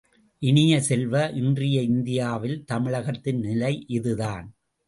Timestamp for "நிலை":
3.39-3.73